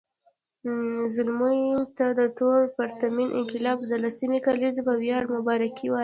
زلمو 1.13 1.51
ته 1.97 2.05
د 2.19 2.21
ثور 2.37 2.61
پرتمین 2.77 3.29
انقلاب 3.39 3.79
د 3.87 3.93
لسمې 4.03 4.39
کلېزې 4.47 4.81
په 4.87 4.93
وياړ 5.01 5.23
مبارکي 5.35 5.87
وایم 5.89 5.99